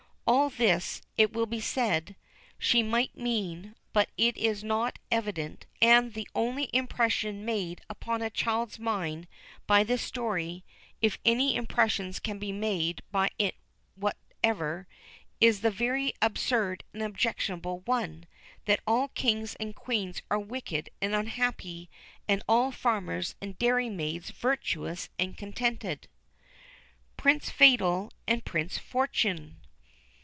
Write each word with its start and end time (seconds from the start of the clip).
All 0.27 0.49
this, 0.49 1.01
it 1.17 1.33
will 1.33 1.45
be 1.45 1.59
said, 1.59 2.15
she 2.57 2.81
might 2.83 3.17
mean, 3.17 3.75
but 3.91 4.09
it 4.17 4.37
is 4.37 4.63
not 4.63 4.97
evident; 5.09 5.65
and 5.81 6.13
the 6.13 6.27
only 6.33 6.69
impression 6.71 7.43
made 7.43 7.81
upon 7.89 8.21
a 8.21 8.29
child's 8.29 8.79
mind 8.79 9.27
by 9.67 9.83
this 9.83 10.01
story, 10.01 10.63
if 11.01 11.19
any 11.25 11.53
impression 11.57 12.13
can 12.13 12.39
be 12.39 12.53
made 12.53 13.01
by 13.11 13.29
it 13.37 13.55
whatever, 13.95 14.87
is 15.41 15.59
the 15.61 15.71
very 15.71 16.13
absurd 16.21 16.85
and 16.93 17.03
objectionable 17.03 17.79
one, 17.81 18.25
that 18.65 18.79
all 18.87 19.09
kings 19.09 19.55
and 19.55 19.75
queens 19.75 20.21
are 20.31 20.39
wicked 20.39 20.89
and 21.01 21.13
unhappy, 21.13 21.89
and 22.25 22.41
all 22.47 22.71
farmers 22.71 23.35
and 23.41 23.59
dairy 23.59 23.89
maids 23.89 24.29
virtuous 24.29 25.09
and 25.19 25.35
contented. 25.37 26.07
PRINCE 27.17 27.49
FATAL 27.49 28.11
AND 28.29 28.45
PRINCE 28.45 28.79
FORTUNÉ. 28.79 29.55